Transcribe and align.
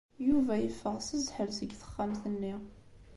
Yuba 0.27 0.53
yeffeɣ 0.57 0.95
s 1.01 1.09
zzḥel 1.23 1.49
seg 1.53 1.71
texxamt-nni. 1.79 2.55